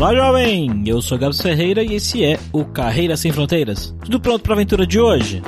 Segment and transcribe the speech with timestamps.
[0.00, 0.82] Olá, jovem!
[0.86, 3.94] Eu sou Gabs Ferreira e esse é o Carreira Sem Fronteiras.
[4.02, 5.42] Tudo pronto para a aventura de hoje?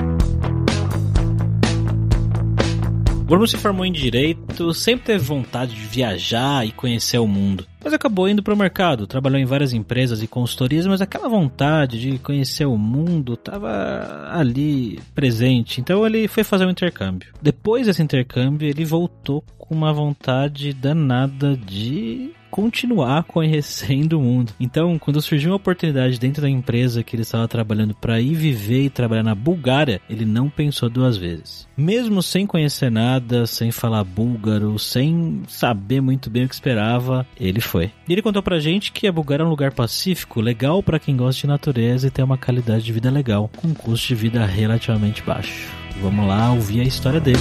[3.25, 7.67] Bruno se formou em Direito, sempre teve vontade de viajar e conhecer o mundo.
[7.83, 11.99] Mas acabou indo para o mercado, trabalhou em várias empresas e consultorias, mas aquela vontade
[11.99, 15.81] de conhecer o mundo estava ali presente.
[15.81, 17.33] Então ele foi fazer um intercâmbio.
[17.41, 24.53] Depois desse intercâmbio, ele voltou com uma vontade danada de continuar conhecendo o mundo.
[24.61, 28.85] Então, quando surgiu uma oportunidade dentro da empresa que ele estava trabalhando para ir viver
[28.85, 31.67] e trabalhar na Bulgária, ele não pensou duas vezes.
[31.77, 37.61] Mesmo sem conhecer nada, sem falar búlgaro, sem saber muito bem o que esperava, ele
[37.61, 37.91] foi.
[38.07, 41.17] E ele contou pra gente que a Bulgária é um lugar pacífico, legal para quem
[41.17, 44.45] gosta de natureza e tem uma qualidade de vida legal, com um custo de vida
[44.45, 45.71] relativamente baixo.
[46.01, 47.39] Vamos lá ouvir a história dele.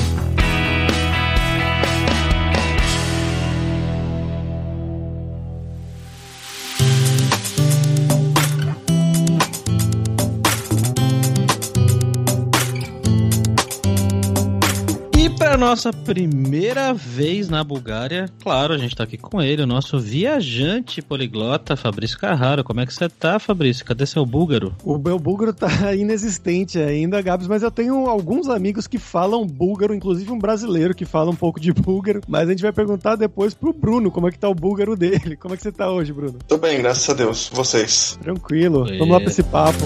[15.62, 21.04] Nossa primeira vez na Bulgária, claro, a gente tá aqui com ele, o nosso viajante
[21.04, 22.64] poliglota, Fabrício Carraro.
[22.64, 23.86] Como é que você tá, Fabrício?
[23.86, 24.76] Cadê seu búlgaro?
[24.84, 29.94] O meu búlgaro tá inexistente ainda, Gabs, mas eu tenho alguns amigos que falam búlgaro,
[29.94, 33.54] inclusive um brasileiro que fala um pouco de búlgaro, mas a gente vai perguntar depois
[33.54, 35.38] pro Bruno como é que tá o búlgaro dele.
[35.42, 36.40] Como é que você tá hoje, Bruno?
[36.48, 37.52] Tô bem, graças a Deus.
[37.54, 38.18] Vocês?
[38.22, 38.86] Tranquilo.
[38.98, 39.86] Vamos lá pra esse papo.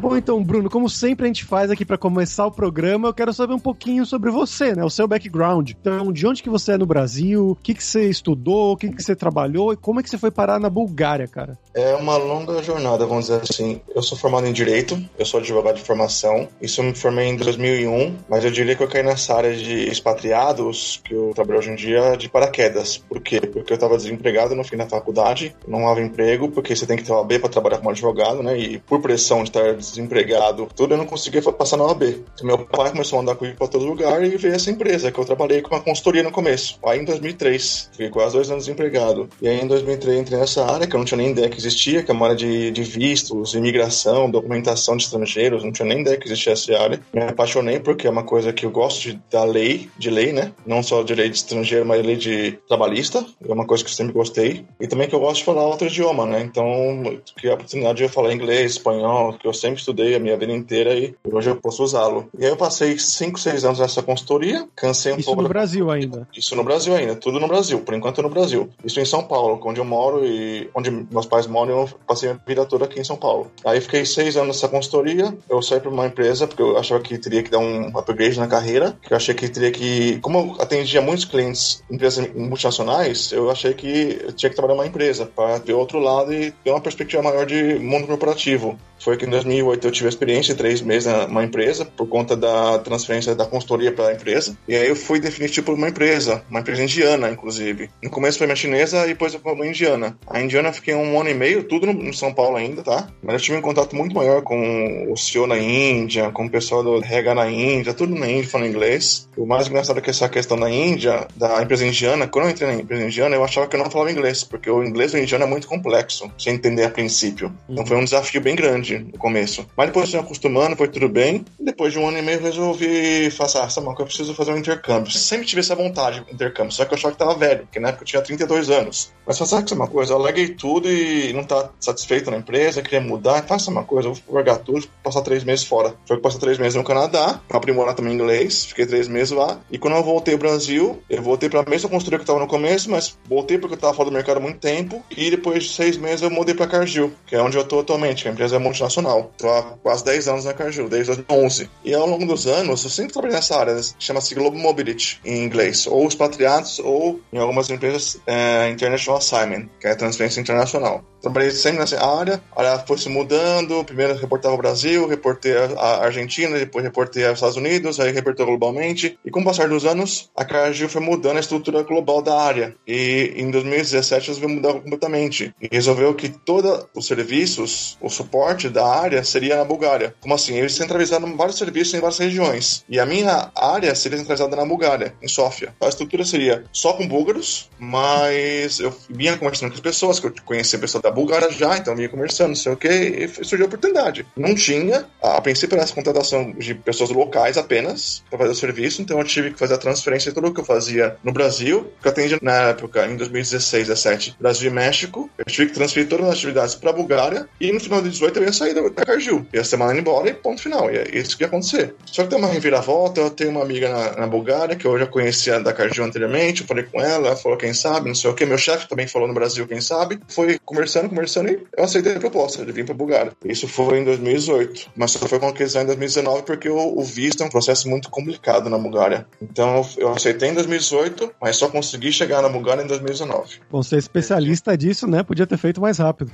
[0.00, 3.32] Bom, então, Bruno, como sempre a gente faz aqui para começar o programa, eu quero
[3.34, 4.84] saber um pouquinho sobre você, né?
[4.84, 5.72] O seu background.
[5.72, 7.50] Então, de onde que você é no Brasil?
[7.50, 8.72] O que que você estudou?
[8.72, 9.72] O que que você trabalhou?
[9.72, 11.58] E como é que você foi parar na Bulgária, cara?
[11.74, 13.80] É uma longa jornada, vamos dizer assim.
[13.92, 16.46] Eu sou formado em Direito, eu sou advogado de formação.
[16.62, 19.88] Isso eu me formei em 2001, mas eu diria que eu caí nessa área de
[19.88, 22.98] expatriados, que eu trabalho hoje em dia, de paraquedas.
[22.98, 23.40] Por quê?
[23.40, 27.02] Porque eu estava desempregado no fim da faculdade, não havia emprego, porque você tem que
[27.02, 28.56] ter uma B para trabalhar como advogado, né?
[28.56, 32.02] E por pressão de estar desempregado, tudo, eu não conseguia passar na OAB.
[32.02, 35.18] Então, meu pai começou a mandar comigo para todo lugar e veio essa empresa, que
[35.18, 36.78] eu trabalhei com uma consultoria no começo.
[36.84, 39.28] Aí em 2003, fiquei quase dois anos desempregado.
[39.40, 42.02] E aí em 2003 entrei nessa área, que eu não tinha nem ideia que existia,
[42.02, 46.16] que é uma área de, de vistos, imigração, documentação de estrangeiros, não tinha nem ideia
[46.16, 47.00] que existia essa área.
[47.12, 50.52] Me apaixonei porque é uma coisa que eu gosto de, da lei, de lei, né?
[50.66, 53.94] Não só de lei de estrangeiro, mas lei de trabalhista, é uma coisa que eu
[53.94, 54.64] sempre gostei.
[54.80, 56.40] E também que eu gosto de falar outro idioma, né?
[56.42, 60.36] Então, que a oportunidade de eu falar inglês, espanhol, que eu sempre estudei a minha
[60.36, 62.28] vida inteira e hoje eu posso usá-lo.
[62.38, 65.42] E aí eu passei 5, 6 anos nessa consultoria, cansei um Isso pouco.
[65.42, 66.28] no da- Brasil ainda.
[66.36, 68.68] Isso no Brasil ainda, tudo no Brasil, por enquanto no Brasil.
[68.84, 72.34] Isso em São Paulo, onde eu moro e onde meus pais moram, eu passei a
[72.46, 73.50] vida toda aqui em São Paulo.
[73.64, 77.16] Aí fiquei seis anos nessa consultoria, eu saí para uma empresa, porque eu achava que
[77.18, 80.18] teria que dar um upgrade na carreira, que eu achei que teria que.
[80.20, 84.86] Como eu atendia muitos clientes, empresas multinacionais, eu achei que eu tinha que trabalhar numa
[84.86, 88.78] empresa para ver outro lado e ter uma perspectiva maior de mundo corporativo.
[89.00, 92.36] Foi que em 2008 eu tive a experiência de três meses numa empresa, por conta
[92.36, 94.56] da transferência da consultoria para a empresa.
[94.66, 97.90] E aí eu fui definitivo por uma empresa, uma empresa indiana, inclusive.
[98.02, 100.16] No começo foi uma chinesa e depois eu fui uma indiana.
[100.26, 103.08] A indiana eu fiquei um ano e meio, tudo no, São Paulo ainda, tá?
[103.22, 106.82] Mas eu tive um contato muito maior com o CEO na Índia, com o pessoal
[106.82, 109.28] do RH na Índia, tudo na Índia falando inglês.
[109.36, 112.68] O mais engraçado é que essa questão da Índia, da empresa indiana, quando eu entrei
[112.68, 115.44] na empresa indiana, eu achava que eu não falava inglês, porque o inglês do indiano
[115.44, 117.52] é muito complexo, sem entender a princípio.
[117.68, 119.57] Então foi um desafio bem grande no começo.
[119.76, 121.44] Mas depois fui acostumando, foi tudo bem.
[121.58, 125.10] Depois de um ano e meio resolvi fazer, ah, que eu preciso fazer um intercâmbio.
[125.10, 127.88] Sempre tive essa vontade de intercâmbio, só que eu achava que tava velho, porque na
[127.88, 129.12] época eu tinha 32 anos.
[129.26, 133.42] Mas faça uma coisa, eu larguei tudo e não tá satisfeito na empresa, queria mudar,
[133.46, 135.94] faça uma coisa, eu vou largar tudo, passar três meses fora.
[136.06, 139.60] Foi que passar três meses no Canadá, aprimorar também inglês, fiquei três meses lá.
[139.70, 142.46] E quando eu voltei ao Brasil, eu voltei pra mesma consultoria que eu tava no
[142.46, 145.02] começo, mas voltei porque eu tava fora do mercado há muito tempo.
[145.14, 148.22] E depois de seis meses eu mudei pra Cargill, que é onde eu tô atualmente,
[148.22, 149.30] que a empresa é multinacional.
[149.34, 151.70] Então há quase 10 anos na Cargill, desde 2011.
[151.84, 155.86] E ao longo dos anos, eu sempre trabalhei nessa área, chama-se Global Mobility em inglês,
[155.86, 161.04] ou expatriados, ou em algumas empresas, é, International Assignment, que é transferência internacional.
[161.20, 166.56] Trabalhei sempre nessa área, ela foi se mudando, primeiro reportava o Brasil, reportei a Argentina,
[166.56, 170.44] depois reportei os Estados Unidos, aí reportou globalmente, e com o passar dos anos, a
[170.44, 175.68] Cargill foi mudando a estrutura global da área, e em 2017 resolveu mudar completamente, e
[175.70, 180.14] resolveu que todos os serviços, o suporte da área seria na Bulgária.
[180.20, 180.56] Como assim?
[180.56, 185.14] Eles centralizaram vários serviços em várias regiões, e a minha área seria centralizada na Bulgária,
[185.22, 185.74] em Sófia.
[185.80, 190.34] A estrutura seria só com búlgaros, mas eu vinha conversando com as pessoas, que eu
[190.44, 193.68] conhecia pessoas da Bulgária já, então vinha conversando, não sei o que, e surgiu a
[193.68, 194.26] oportunidade.
[194.36, 199.02] Não tinha, a princípio era essa contratação de pessoas locais apenas, para fazer o serviço,
[199.02, 202.08] então eu tive que fazer a transferência de tudo que eu fazia no Brasil, que
[202.08, 206.26] eu atendi na época, em 2016, 2017, Brasil e México, eu tive que transferir todas
[206.26, 209.04] as atividades para a Bulgária, e no final de 18 eu ia sair da, da
[209.28, 209.46] Cargill.
[209.52, 211.94] Ia ser mandado embora e ponto final, e é isso que ia acontecer.
[212.06, 215.06] Só que tem uma reviravolta, eu tenho uma amiga na, na Bulgária, que eu já
[215.06, 218.34] conhecia da Cargill anteriormente, eu falei com ela, ela falou quem sabe, não sei o
[218.34, 222.14] que, meu chefe também falou no Brasil quem sabe, foi conversando, conversando, e eu aceitei
[222.14, 223.32] a proposta de vir para a Bulgária.
[223.44, 227.46] Isso foi em 2018, mas só foi concretizado em 2019 porque o, o visto é
[227.46, 229.26] um processo muito complicado na Bulgária.
[229.40, 233.60] Então eu aceitei em 2018, mas só consegui chegar na Bulgária em 2019.
[233.70, 235.22] Bom, você é especialista disso, né?
[235.22, 236.30] Podia ter feito mais rápido.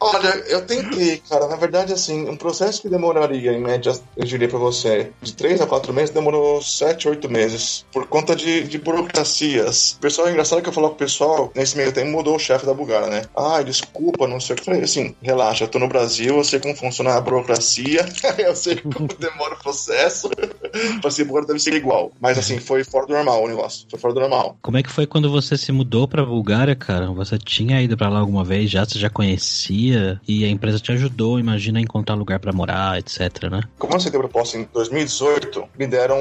[0.00, 1.46] Olha, eu tentei, cara.
[1.48, 5.60] Na verdade, assim, um processo que demoraria, em média, eu diria pra você, de 3
[5.60, 7.84] a 4 meses, demorou 7, 8 meses.
[7.92, 9.98] Por conta de, de burocracias.
[10.00, 12.66] Pessoal, é engraçado que eu falo com o pessoal, nesse meio tempo mudou o chefe
[12.66, 13.22] da Bulgária, né?
[13.36, 14.62] Ah, desculpa, não sei o que.
[14.62, 18.06] Eu falei assim, relaxa, eu tô no Brasil, eu sei como funciona a burocracia,
[18.38, 20.30] eu sei como demora o processo.
[21.00, 22.12] Pra ser Bulgária deve ser igual.
[22.20, 23.86] Mas assim, foi fora do normal o negócio.
[23.90, 24.56] Foi fora do normal.
[24.62, 27.10] Como é que foi quando você se mudou pra Bulgária, cara?
[27.12, 28.84] Você tinha ido pra lá alguma vez já?
[28.84, 30.20] Você já conhecia?
[30.26, 33.62] E a empresa te ajudou, imagina, a encontrar lugar pra morar, etc, né?
[33.78, 36.18] Como eu aceitei a proposta em 2018, me deram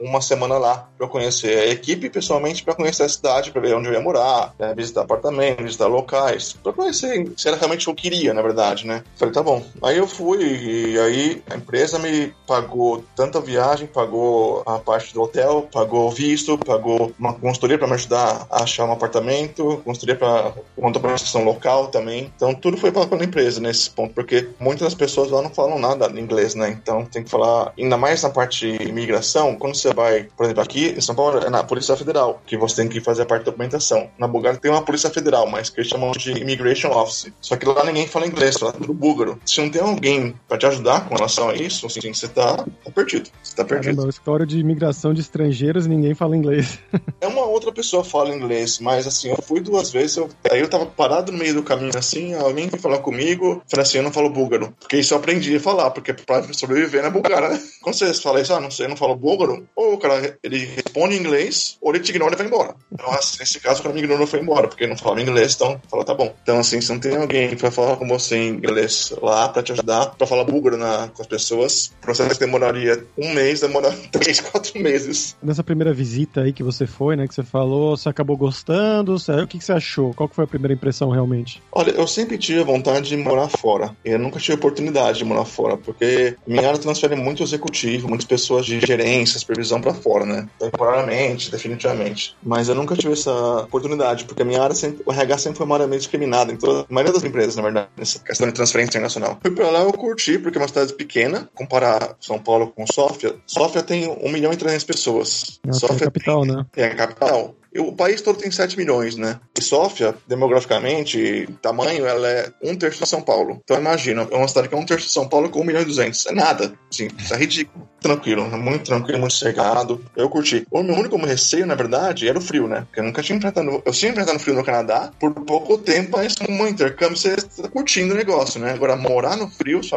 [0.00, 3.74] uma semana lá pra eu conhecer a equipe pessoalmente, pra conhecer a cidade, pra ver
[3.74, 4.74] onde eu ia morar, né?
[4.74, 8.86] visitar apartamentos, visitar locais, pra conhecer se era realmente o que eu queria, na verdade,
[8.86, 9.02] né?
[9.16, 9.64] Falei, tá bom.
[9.82, 15.22] Aí eu fui e aí a empresa me pagou tanta viagem, pagou a parte do
[15.22, 20.52] hotel, pagou visto, pagou uma consultoria para me ajudar a achar um apartamento, consultoria para
[20.76, 22.30] conta para a local também.
[22.36, 26.06] Então tudo foi pago pela empresa nesse ponto, porque muitas pessoas lá não falam nada
[26.20, 26.68] inglês, né?
[26.68, 30.62] Então tem que falar, ainda mais na parte de imigração, quando você vai, por exemplo,
[30.62, 33.44] aqui em São Paulo é na Polícia Federal, que você tem que fazer a parte
[33.44, 34.10] da documentação.
[34.18, 37.32] Na Bulgária tem uma Polícia Federal, mas que eles chamam de Immigration Office.
[37.40, 39.38] Só que lá ninguém fala inglês, fala tudo búlgaro.
[39.46, 42.90] Se não tem alguém para te ajudar com relação a isso, assim, você tá, tá
[42.94, 43.30] perdido.
[43.42, 43.85] Você tá perdido.
[43.94, 46.78] Caramba, história de imigração de estrangeiros e ninguém fala inglês.
[47.20, 50.68] é uma outra pessoa fala inglês, mas assim, eu fui duas vezes, eu, aí eu
[50.68, 54.12] tava parado no meio do caminho assim, alguém foi falar comigo, falei assim, eu não
[54.12, 54.74] falo búlgaro.
[54.80, 57.62] Porque isso eu aprendi a falar, porque pra sobreviver na Bulgária, né?
[57.82, 60.58] Quando você fala isso, ah, não sei, eu não falo búlgaro, ou o cara, ele
[60.58, 62.74] responde em inglês, ou ele te ignora e vai embora.
[62.92, 65.80] Então, assim, nesse caso, o cara me ignorou foi embora, porque não falava inglês, então,
[65.88, 66.34] fala, tá bom.
[66.42, 69.72] Então, assim, se não tem alguém pra falar com você em inglês lá, pra te
[69.72, 73.75] ajudar, pra falar búlgaro na, com as pessoas, o processo demoraria um mês, demora
[74.10, 75.36] três, quatro meses.
[75.42, 79.46] Nessa primeira visita aí que você foi, né, que você falou, você acabou gostando, o
[79.46, 80.14] que, que você achou?
[80.14, 81.62] Qual que foi a primeira impressão realmente?
[81.72, 83.94] Olha, eu sempre tive a vontade de morar fora.
[84.04, 88.66] Eu nunca tive oportunidade de morar fora, porque minha área transfere muito executivo, muitas pessoas
[88.66, 90.48] de gerência, supervisão para fora, né?
[90.58, 92.36] Temporariamente, definitivamente.
[92.42, 95.66] Mas eu nunca tive essa oportunidade, porque a minha área sempre, o RH sempre foi
[95.66, 98.54] uma área meio discriminada em toda a maioria das empresas, na verdade, nessa questão de
[98.54, 99.38] transferência internacional.
[99.40, 103.34] Fui pra lá, eu curti, porque é uma cidade pequena, comparar São Paulo com Sófia.
[103.56, 105.60] Sófia tem 1 milhão e 300 pessoas.
[105.66, 106.66] Ah, Sófia é a capital, tem, né?
[106.76, 107.54] É a capital.
[107.78, 109.40] O país todo tem 7 milhões, né?
[109.58, 113.60] E Sófia, demograficamente, tamanho, ela é um terço de São Paulo.
[113.64, 115.82] Então imagina, é uma cidade que é um terço de São Paulo com 1 milhão
[115.82, 116.26] e 200.
[116.26, 116.72] É nada.
[116.92, 117.88] Assim, é ridículo.
[118.00, 120.04] Tranquilo, é muito tranquilo, muito cercado.
[120.14, 120.66] Eu curti.
[120.70, 122.82] O meu único receio, na verdade, era o frio, né?
[122.86, 123.82] Porque eu nunca tinha enfrentado.
[123.84, 128.14] Eu tinha enfrentado frio no Canadá por pouco tempo, mas com intercâmbio você tá curtindo
[128.14, 128.72] o negócio, né?
[128.72, 129.96] Agora, morar no frio só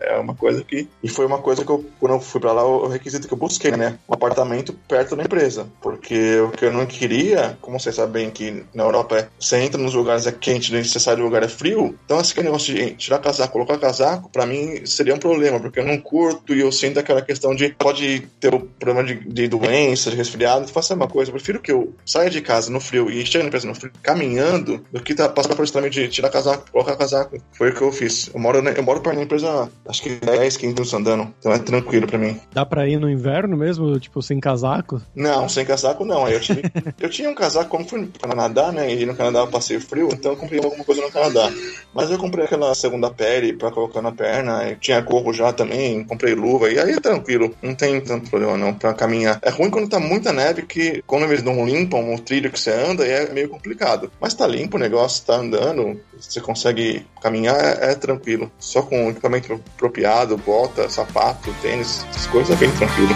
[0.00, 0.88] é uma coisa que.
[1.02, 3.38] E foi uma coisa que eu, quando eu fui pra lá, o requisito que eu
[3.38, 3.98] busquei, né?
[4.08, 5.66] Um apartamento perto da empresa.
[5.82, 7.19] Porque o que eu não queria,
[7.60, 11.16] como vocês sabem que na Europa é, você entra nos lugares é quente, você sai
[11.16, 11.96] do lugar é frio.
[12.04, 15.86] Então, esse negócio de tirar casaco, colocar casaco, pra mim seria um problema, porque eu
[15.86, 20.10] não curto e eu sinto aquela questão de pode ter o problema de, de doença,
[20.10, 20.68] de resfriado.
[20.68, 23.48] Faça uma coisa, eu prefiro que eu saia de casa no frio e chegue na
[23.48, 26.96] empresa no frio caminhando do que tá, passar por esse trâmite de tirar casaco, colocar
[26.96, 27.38] casaco.
[27.52, 28.30] Foi o que eu fiz.
[28.32, 31.34] Eu moro, eu moro perto da empresa, acho que 10, 15 minutos andando.
[31.38, 32.40] Então é tranquilo pra mim.
[32.52, 35.00] Dá pra ir no inverno mesmo, tipo, sem casaco?
[35.14, 36.24] Não, sem casaco não.
[36.24, 36.62] Aí eu tive,
[36.98, 38.94] eu eu tinha um casaco, como fui para Canadá, né?
[38.94, 41.52] E no Canadá eu passei frio, então eu comprei alguma coisa no Canadá.
[41.92, 46.34] Mas eu comprei aquela segunda pele para colocar na perna, tinha corro já também, comprei
[46.34, 49.40] luva, e aí é tranquilo, não tem tanto problema não para caminhar.
[49.42, 52.70] É ruim quando tá muita neve, que quando eles não limpam o trilho que você
[52.70, 54.10] anda, é meio complicado.
[54.20, 58.50] Mas tá limpo o negócio, tá andando, você consegue caminhar, é, é tranquilo.
[58.58, 63.14] Só com equipamento apropriado, bota, sapato, tênis, essas coisas é bem tranquilo.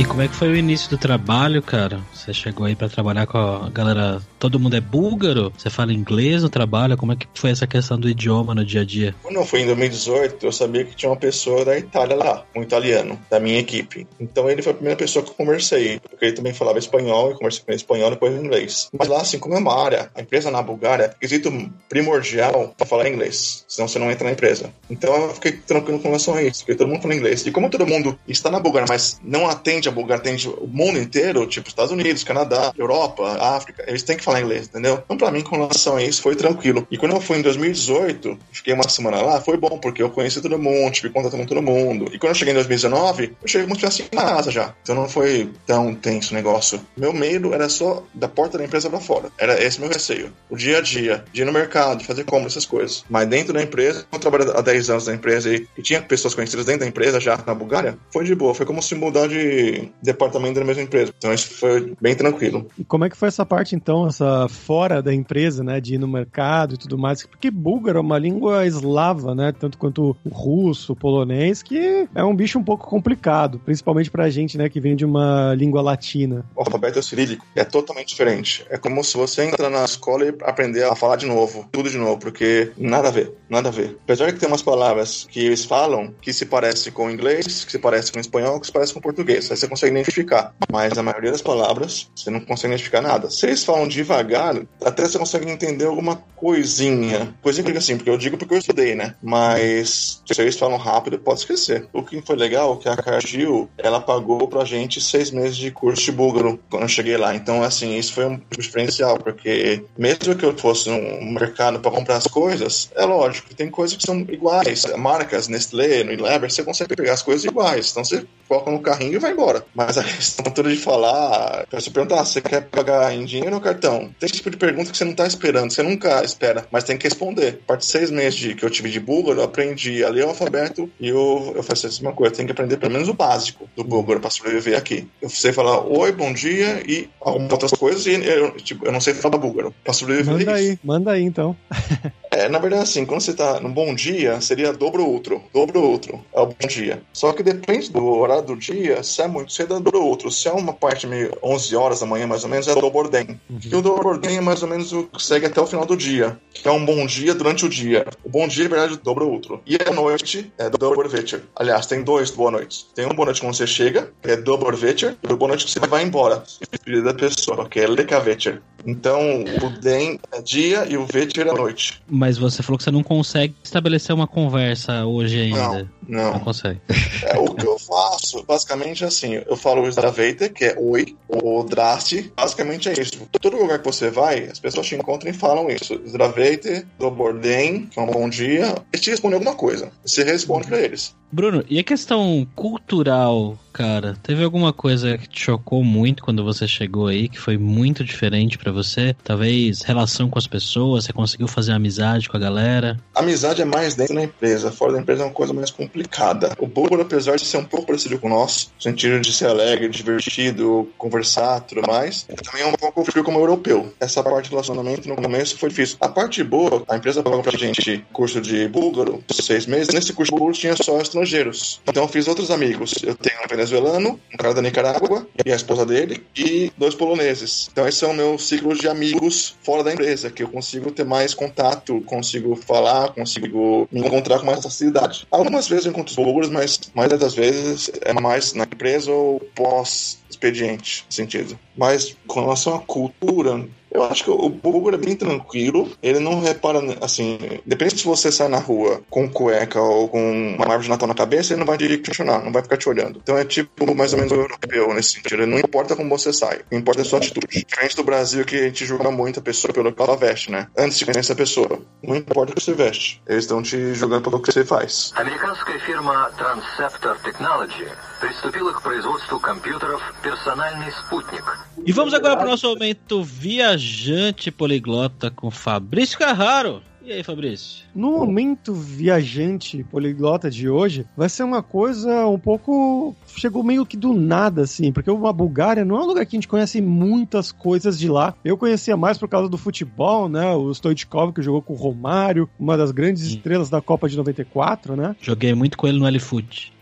[0.00, 2.00] E como é que foi o início do trabalho, cara?
[2.10, 4.18] Você chegou aí para trabalhar com a galera.
[4.40, 5.52] Todo mundo é búlgaro?
[5.54, 6.96] Você fala inglês no trabalho?
[6.96, 9.14] Como é que foi essa questão do idioma no dia a dia?
[9.22, 12.62] Quando eu fui em 2018, eu sabia que tinha uma pessoa da Itália lá, um
[12.62, 14.06] italiano, da minha equipe.
[14.18, 17.34] Então ele foi a primeira pessoa que eu conversei, porque ele também falava espanhol, e
[17.34, 18.88] conversei com ele espanhol e depois inglês.
[18.98, 21.52] Mas lá, assim, como é uma área, a empresa na Bulgária, é quesito
[21.86, 24.72] primordial para falar inglês, senão você não entra na empresa.
[24.88, 27.44] Então eu fiquei tranquilo com relação a isso, porque todo mundo fala inglês.
[27.44, 30.98] E como todo mundo está na Bulgária, mas não atende a Bulgária, atende o mundo
[30.98, 35.00] inteiro, tipo Estados Unidos, Canadá, Europa, África, eles têm que falar inglês, entendeu?
[35.04, 36.86] Então, pra mim, com relação a isso, foi tranquilo.
[36.90, 40.40] E quando eu fui em 2018, fiquei uma semana lá, foi bom, porque eu conheci
[40.40, 42.10] todo mundo, tive contato com todo mundo.
[42.12, 44.74] E quando eu cheguei em 2019, eu cheguei muito assim na casa já.
[44.82, 46.80] Então não foi tão tenso o negócio.
[46.96, 49.30] Meu medo era só da porta da empresa pra fora.
[49.38, 50.32] Era esse meu receio.
[50.48, 53.04] O dia a dia, de ir no mercado, fazer compra, essas coisas.
[53.08, 56.34] Mas dentro da empresa, eu trabalhei há 10 anos na empresa e, e tinha pessoas
[56.34, 58.54] conhecidas dentro da empresa já na Bulgária, foi de boa.
[58.54, 61.12] Foi como se mudar de departamento da mesma empresa.
[61.16, 62.68] Então isso foi bem tranquilo.
[62.78, 64.06] E como é que foi essa parte, então,
[64.48, 67.24] fora da empresa, né, de ir no mercado e tudo mais?
[67.26, 72.24] Porque búlgaro é uma língua eslava, né, tanto quanto o russo, o polonês, que é
[72.24, 76.44] um bicho um pouco complicado, principalmente pra gente, né, que vem de uma língua latina.
[76.54, 78.64] O alfabeto cirílico é totalmente diferente.
[78.70, 81.98] É como se você entra na escola e aprender a falar de novo, tudo de
[81.98, 83.98] novo, porque nada a ver, nada a ver.
[84.04, 87.72] Apesar de ter umas palavras que eles falam que se parece com o inglês, que
[87.72, 90.54] se parece com o espanhol, que se parece com o português, aí você consegue identificar.
[90.72, 93.30] Mas a maioria das palavras você não consegue identificar nada.
[93.30, 97.34] Se eles falam devagar, até você consegue entender alguma coisinha.
[97.42, 99.14] Coisinha que assim, porque eu digo porque eu estudei, né?
[99.22, 101.86] Mas se eles falam rápido, pode esquecer.
[101.92, 105.70] O que foi legal é que a Cargill, ela pagou pra gente seis meses de
[105.70, 107.34] curso de búlgaro quando eu cheguei lá.
[107.34, 112.16] Então, assim, isso foi um diferencial, porque mesmo que eu fosse no mercado para comprar
[112.16, 114.84] as coisas, é lógico, tem coisas que são iguais.
[114.96, 117.90] Marcas, Nestlé, no Unilever, você consegue pegar as coisas iguais.
[117.90, 119.64] Então você coloca no carrinho e vai embora.
[119.74, 123.60] Mas a questão toda de falar, você perguntar, ah, você quer pagar em dinheiro ou
[123.60, 123.99] cartão?
[124.18, 126.96] Tem esse tipo de pergunta que você não tá esperando, você nunca espera, mas tem
[126.96, 127.60] que responder.
[127.64, 130.24] A parte de seis meses de, que eu tive de búlgaro, eu aprendi a ler
[130.24, 133.14] o alfabeto e eu, eu faço a mesma coisa, tem que aprender pelo menos o
[133.14, 135.06] básico do búlgaro para sobreviver aqui.
[135.20, 139.00] Eu sei falar oi, bom dia e algumas outras coisas e eu, tipo, eu não
[139.00, 141.56] sei falar búlgaro para sobreviver Manda aí, manda aí então.
[142.30, 145.42] É, na verdade, assim, quando você tá num bom dia, seria dobro outro.
[145.52, 147.02] Dobro outro é o bom dia.
[147.12, 150.30] Só que depende do horário do dia, se é muito cedo, é dobro outro.
[150.30, 153.40] Se é uma parte meio 11 horas da manhã, mais ou menos, é dobordem.
[153.48, 153.60] Uhum.
[153.64, 156.38] E o dobordem é mais ou menos o que segue até o final do dia,
[156.52, 158.06] que é um bom dia durante o dia.
[158.24, 159.60] O bom dia, na verdade, dobra outro.
[159.66, 161.42] E a noite é doborvetcher.
[161.56, 162.86] Aliás, tem dois boa noite.
[162.94, 165.70] Tem um boa noite quando você chega, que é doborvetcher, e o boa noite que
[165.72, 166.44] você vai embora.
[166.60, 168.60] Despedida da pessoa, que é lekavetcher.
[168.86, 172.00] Então, o den é dia e o vetcher é noite.
[172.20, 175.88] Mas você falou que você não consegue estabelecer uma conversa hoje ainda.
[176.06, 176.32] Não, não.
[176.34, 176.78] Não consegue.
[177.22, 181.16] É, o que eu faço, basicamente, é assim, eu falo o Zdravete, que é oi,
[181.26, 183.26] o Draste, basicamente é isso.
[183.40, 185.98] Todo lugar que você vai, as pessoas te encontram e falam isso.
[186.06, 189.90] Zdravete, Doborden, que é um bom dia, eles te respondem alguma coisa.
[190.04, 191.14] Você responde pra eles.
[191.32, 194.16] Bruno, e a questão cultural, cara?
[194.20, 198.58] Teve alguma coisa que te chocou muito quando você chegou aí, que foi muito diferente
[198.58, 199.14] para você?
[199.22, 202.98] Talvez relação com as pessoas, você conseguiu fazer amizade com a galera?
[203.14, 206.54] Amizade é mais dentro da empresa, fora da empresa é uma coisa mais complicada.
[206.58, 209.46] O búlgaro, apesar de ser um pouco parecido com o nosso, no sentido de ser
[209.46, 213.92] alegre, divertido, conversar, tudo mais, também é um pouco frio como europeu.
[214.00, 215.96] Essa parte do relacionamento no começo foi difícil.
[216.00, 219.92] A parte boa, a empresa pagou pra gente curso de búlgaro, seis meses.
[219.92, 221.80] Nesse curso de búlgaro tinha só estrangeiros.
[221.86, 222.94] Então eu fiz outros amigos.
[223.02, 227.68] Eu tenho um venezuelano, um cara da Nicarágua e a esposa dele, e dois poloneses.
[227.72, 231.34] Então esses são meus ciclos de amigos fora da empresa, que eu consigo ter mais
[231.34, 235.26] contato, consigo falar, consigo me encontrar com mais facilidade.
[235.30, 239.40] Algumas vezes eu encontro os búlgaros, mas mais das vezes é mais na empresa ou
[239.54, 241.58] pós expediente, sentido.
[241.79, 245.89] Mas com relação à cultura, eu acho que o búlgaro é bem tranquilo.
[246.03, 250.65] Ele não repara, assim, depende se você sai na rua com cueca ou com uma
[250.65, 253.19] árvore de Natal na cabeça, ele não vai te questionar, não vai ficar te olhando.
[253.23, 255.47] Então é tipo mais ou menos o europeu nesse sentido.
[255.47, 257.65] Não importa como você sai, importa a sua atitude.
[257.65, 260.67] Diferente do Brasil que a gente julga muito a pessoa pelo que ela veste, né?
[260.77, 261.79] Antes de conhecer a pessoa.
[262.03, 263.21] Não importa o que você veste.
[263.25, 265.13] Eles estão te julgando pelo que você faz.
[265.15, 267.87] Американская фирма Transceptor Technology
[268.19, 271.43] приступила к производству компьютеров «Персональный спутник».
[271.85, 276.81] E vamos agora para o nosso momento viajante poliglota com Fabrício Carraro.
[277.05, 277.85] E aí, Fabrício?
[277.93, 283.15] No momento viajante poliglota de hoje, vai ser uma coisa um pouco.
[283.27, 286.37] Chegou meio que do nada, assim, porque a Bulgária não é um lugar que a
[286.37, 288.33] gente conhece muitas coisas de lá.
[288.43, 290.51] Eu conhecia mais por causa do futebol, né?
[290.55, 293.35] O Stoichkov, que jogou com o Romário, uma das grandes Sim.
[293.35, 295.15] estrelas da Copa de 94, né?
[295.21, 296.73] Joguei muito com ele no L-Foot.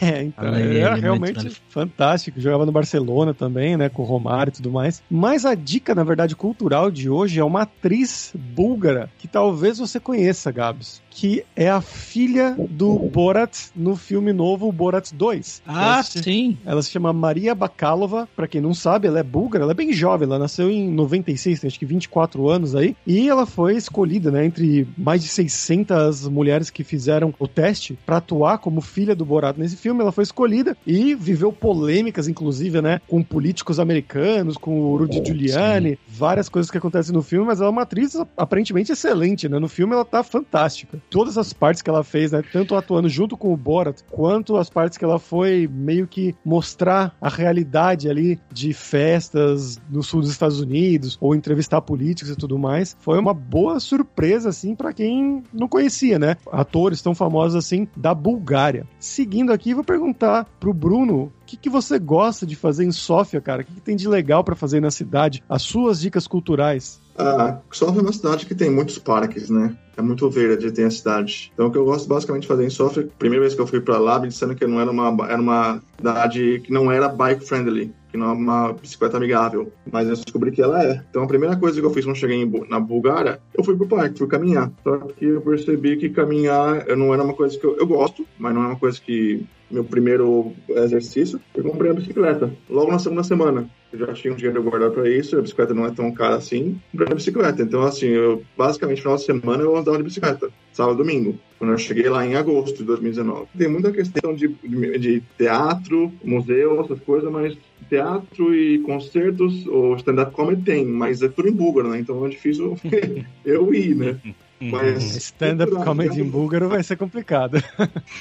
[0.00, 2.40] É, então, ele era realmente fantástico.
[2.40, 3.88] Jogava no Barcelona também, né?
[3.88, 5.02] Com o Romário e tudo mais.
[5.10, 10.00] Mas a dica, na verdade, cultural de hoje é uma atriz búlgara que talvez você
[10.00, 15.62] conheça, Gabs que é a filha do Borat no filme novo Borat 2.
[15.66, 16.58] Ah, ela se, sim.
[16.62, 19.94] Ela se chama Maria Bakalova, para quem não sabe, ela é búlgara, ela é bem
[19.94, 24.30] jovem, ela nasceu em 96, tem acho que 24 anos aí, e ela foi escolhida,
[24.30, 29.24] né, entre mais de 600 mulheres que fizeram o teste para atuar como filha do
[29.24, 34.80] Borat nesse filme, ela foi escolhida e viveu polêmicas, inclusive, né, com políticos americanos, com
[34.80, 35.98] o Rudy Giuliani, sim.
[36.06, 39.68] várias coisas que acontecem no filme, mas ela é uma atriz aparentemente excelente, né, no
[39.68, 42.42] filme ela tá fantástica todas as partes que ela fez, né?
[42.52, 47.14] Tanto atuando junto com o Borat, quanto as partes que ela foi meio que mostrar
[47.20, 52.58] a realidade ali de festas no sul dos Estados Unidos, ou entrevistar políticos e tudo
[52.58, 52.96] mais.
[53.00, 56.36] Foi uma boa surpresa, assim, para quem não conhecia, né?
[56.50, 58.86] Atores tão famosos assim da Bulgária.
[58.98, 63.62] Seguindo aqui, vou perguntar pro Bruno que, que você gosta de fazer em Sófia, cara?
[63.62, 65.42] O que, que tem de legal para fazer na cidade?
[65.48, 67.00] As suas dicas culturais.
[67.18, 69.76] Ah, Sofia é uma cidade que tem muitos parques, né?
[69.96, 71.50] É muito verde tem a cidade.
[71.54, 73.80] Então, o que eu gosto basicamente de fazer em Sofia, primeira vez que eu fui
[73.80, 77.46] para lá, me disseram que não era uma, era uma cidade que não era bike
[77.46, 79.72] friendly, que não é uma bicicleta amigável.
[79.90, 81.02] Mas eu descobri que ela é.
[81.08, 84.18] Então, a primeira coisa que eu fiz quando cheguei na Bulgária, eu fui pro parque,
[84.18, 84.70] fui caminhar.
[84.84, 88.54] Só que eu percebi que caminhar não era uma coisa que eu, eu gosto, mas
[88.54, 92.52] não é uma coisa que meu primeiro exercício, eu comprei a bicicleta.
[92.68, 93.68] Logo na segunda semana.
[93.92, 96.80] Eu já tinha um dinheiro guardado para isso, a bicicleta não é tão cara assim.
[96.90, 97.62] Comprei a bicicleta.
[97.62, 100.50] Então, assim, eu basicamente, final de semana, eu andava de bicicleta.
[100.72, 101.38] Sábado domingo.
[101.58, 103.46] Quando eu cheguei lá em agosto de 2019.
[103.56, 107.56] Tem muita questão de, de, de teatro, museu, essas coisas, mas
[107.88, 111.98] teatro e concertos, ou stand-up comedy tem, mas é tudo em búlgaro, né?
[111.98, 112.76] Então é difícil
[113.44, 114.20] eu ir, né?
[114.60, 117.62] Mas stand-up comedy em búlgaro vai ser complicado.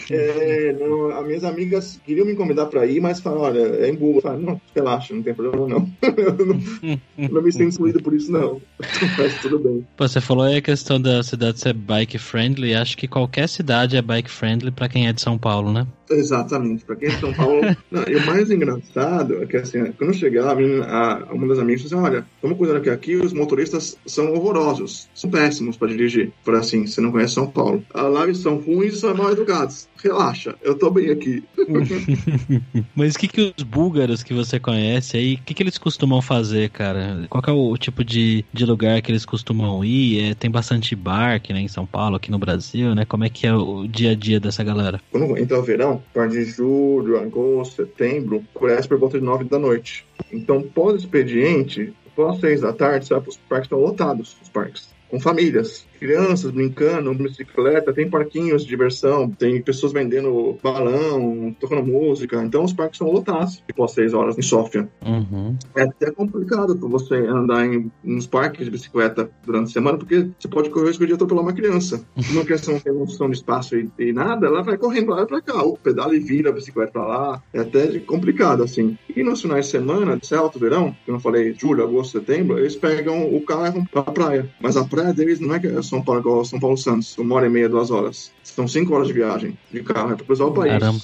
[0.10, 3.96] É, não, as minhas amigas queriam me convidar para ir, mas falaram, olha, é em
[3.96, 4.22] búlgaro.
[4.22, 5.90] Falei, não, relaxa, não tem problema não.
[6.02, 8.62] eu não, não me sinto excluído por isso não.
[9.18, 9.86] Mas tudo bem.
[9.96, 12.76] Pô, você falou aí a questão da cidade ser bike friendly.
[12.76, 15.88] Acho que qualquer cidade é bike friendly para quem é de São Paulo, né?
[16.10, 17.62] Exatamente, para quem é de São Paulo.
[17.92, 21.60] não, e o mais engraçado é que assim, quando eu cheguei lá, a, uma das
[21.60, 26.32] amigas disse: Olha, vamos cuidar que aqui os motoristas são horrorosos, são péssimos para dirigir.
[26.44, 27.84] Por assim, você não conhece São Paulo.
[27.94, 29.88] Lá eles são ruins e são mal educados.
[30.04, 31.44] Relaxa, eu tô bem aqui.
[32.96, 36.22] Mas o que, que os búlgaros que você conhece aí, o que, que eles costumam
[36.22, 37.26] fazer, cara?
[37.30, 40.32] Qual é o tipo de, de lugar que eles costumam ir?
[40.32, 43.06] É, tem bastante bar aqui né, em São Paulo, aqui no Brasil, né?
[43.06, 45.02] Como é que é o dia a dia dessa galera?
[45.12, 49.44] Quando entra o verão, a partir de julho, agosto, setembro, escurece por volta de nove
[49.46, 50.06] da noite.
[50.32, 55.86] Então, pós-expediente, pós seis da tarde, sabe, os parques estão lotados, os parques, com famílias
[56.06, 62.44] crianças brincando, bicicleta, tem parquinhos de diversão, tem pessoas vendendo balão, tocando música.
[62.44, 64.88] Então os parques são lotados após seis horas em Sofia.
[65.04, 65.58] Uhum.
[65.76, 70.48] É até complicado você andar em nos parques de bicicleta durante a semana, porque você
[70.48, 72.06] pode correr o risco de atropelar uma criança.
[72.32, 75.42] Uma criança não tem noção de espaço e, e nada, ela vai correndo lá para
[75.42, 77.44] cá, o pedala e vira a bicicleta para lá.
[77.54, 78.98] É até complicado assim.
[79.16, 82.76] E nos finais de semana, de alto verão, como eu falei, julho, agosto, setembro, eles
[82.76, 84.50] pegam o carro para a praia.
[84.62, 87.36] Mas a praia deles não é que é só são Paulo São Paulo Santos, uma
[87.36, 88.32] hora e meia, duas horas.
[88.44, 90.74] São cinco horas de viagem de carro, é pra cruzar o país.
[90.74, 91.00] Caramba.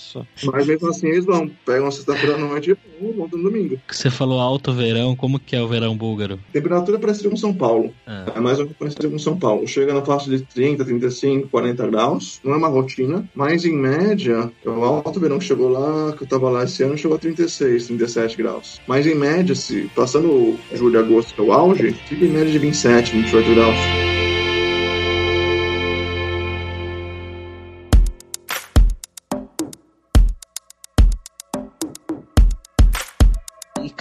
[0.46, 3.80] Mas mesmo assim eles vão, pegam a sexta-feira à noite e voltam no domingo.
[3.90, 6.40] Você falou alto verão, como que é o verão búlgaro?
[6.54, 7.94] Temperatura parecida com São Paulo.
[8.08, 9.68] É, é mais ou menos parecida com São Paulo.
[9.68, 12.40] Chega na faixa de 30, 35, 40 graus.
[12.44, 16.28] Não é uma rotina, mas em média, o alto verão que chegou lá, que eu
[16.28, 18.80] tava lá esse ano, chegou a 36, 37 graus.
[18.88, 22.52] Mas em média, se passando julho e agosto, que é o auge, fica em média
[22.52, 24.21] de 27, 28 graus.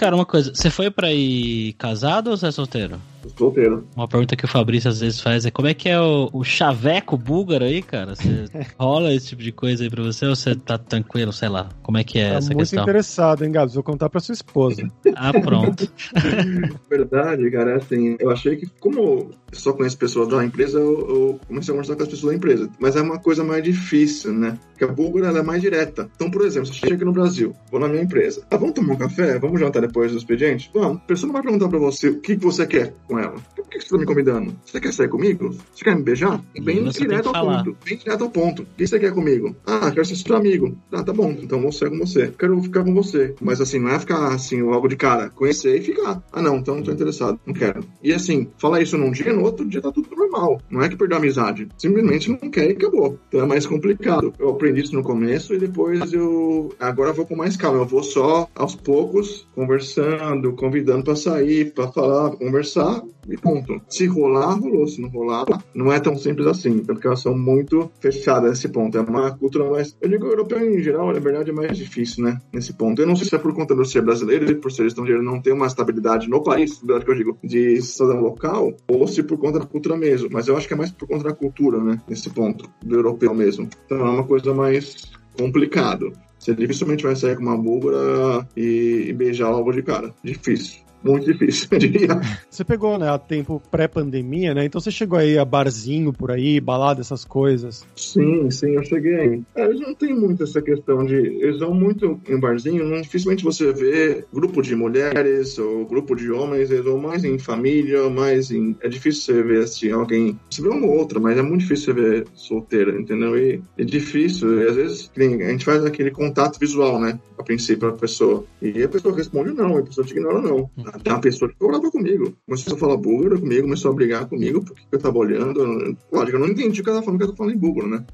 [0.01, 2.99] Cara, uma coisa, você foi pra ir casado ou você é solteiro?
[3.37, 3.87] Solteiro.
[3.95, 6.43] Uma pergunta que o Fabrício às vezes faz é como é que é o, o
[6.43, 8.15] chaveco búlgaro aí, cara?
[8.15, 8.45] Você
[8.79, 11.69] rola esse tipo de coisa aí pra você ou você tá tranquilo, sei lá?
[11.81, 12.83] Como é que é tá essa muito questão?
[12.83, 13.75] interessado, hein, Gabs?
[13.75, 14.81] Vou contar pra sua esposa.
[15.13, 15.87] Ah, pronto.
[16.89, 20.99] verdade, cara, é assim, eu achei que, como eu só conheço pessoas da empresa, eu,
[20.99, 22.69] eu comecei a conversar com as pessoas da empresa.
[22.79, 24.57] Mas é uma coisa mais difícil, né?
[24.71, 26.09] Porque a búlgara ela é mais direta.
[26.15, 28.73] Então, por exemplo, se eu chego aqui no Brasil, vou na minha empresa, ah, vamos
[28.73, 29.37] tomar um café?
[29.37, 30.71] Vamos jantar depois do expediente?
[30.73, 30.97] Vamos.
[30.97, 33.35] A pessoa não vai perguntar pra você o que que você quer com ela.
[33.55, 34.55] Por que você tá me convidando?
[34.65, 35.53] Você quer sair comigo?
[35.75, 36.41] Você quer me beijar?
[36.63, 37.63] Bem Você direto ao falar.
[37.63, 37.77] ponto.
[37.83, 38.61] Bem direto ao ponto.
[38.61, 39.53] O que você quer comigo?
[39.67, 40.77] Ah, quero ser seu amigo.
[40.93, 41.35] Ah, tá bom.
[41.41, 42.33] Então vou sair com você.
[42.39, 43.35] Quero ficar com você.
[43.41, 45.29] Mas assim, não é ficar assim, logo de cara.
[45.29, 46.23] Conhecer e ficar.
[46.31, 47.37] Ah, não, então não tô interessado.
[47.45, 47.83] Não quero.
[48.01, 50.61] E assim, falar isso num dia, no outro dia tá tudo normal.
[50.69, 51.67] Não é que perdeu a amizade.
[51.77, 53.19] Simplesmente não quer e acabou.
[53.27, 54.33] Então é mais complicado.
[54.39, 56.73] Eu aprendi isso no começo e depois eu.
[56.79, 57.79] Agora eu vou com mais calma.
[57.79, 63.81] Eu vou só aos poucos, conversando, convidando pra sair, pra falar, pra conversar e ponto.
[63.89, 64.87] Se rolar, rolou.
[64.87, 66.79] Se não rolar, não é tão simples assim.
[66.79, 68.97] Porque elas são muito fechadas nesse ponto.
[68.97, 69.95] É uma cultura mais.
[70.01, 72.39] Eu digo europeu em geral, na verdade, é mais difícil, né?
[72.53, 73.01] Nesse ponto.
[73.01, 75.41] Eu não sei se é por conta de ser brasileiro e por ser estrangeiro não
[75.41, 79.37] ter uma estabilidade no país, verdade que eu digo, de cidadão local, ou se por
[79.37, 80.29] conta da cultura mesmo.
[80.31, 82.01] Mas eu acho que é mais por conta da cultura, né?
[82.07, 83.69] Nesse ponto, do europeu mesmo.
[83.85, 86.11] Então é uma coisa mais complicado.
[86.39, 90.13] Você dificilmente vai sair com uma búlgara e, e beijar logo de cara.
[90.23, 90.81] Difícil.
[91.03, 92.21] Muito difícil, eu diria.
[92.49, 94.65] Você pegou, né, a tempo pré-pandemia, né?
[94.65, 97.85] Então você chegou aí a barzinho por aí, balada, essas coisas.
[97.95, 99.41] Sim, sim, eu cheguei.
[99.55, 101.15] É, eles não têm muito essa questão de.
[101.15, 106.31] Eles vão muito em barzinho, não, dificilmente você vê grupo de mulheres ou grupo de
[106.31, 108.75] homens, eles vão mais em família, mais em.
[108.81, 110.39] É difícil você ver assim, alguém.
[110.49, 113.37] Você vê uma ou outra, mas é muito difícil você ver solteira, entendeu?
[113.37, 117.19] E é difícil, e às vezes a gente faz aquele contato visual, né?
[117.37, 118.43] A princípio, a pessoa.
[118.61, 120.69] E a pessoa responde não, a pessoa te ignora não.
[120.99, 122.35] Tem uma pessoa que ficou brava comigo.
[122.45, 125.97] Começou a falar búlgaro comigo, começou a brigar comigo porque eu tava olhando.
[126.11, 128.05] Lógico, eu não entendi o que ela falando, que eu tô falando em búlgaro, né?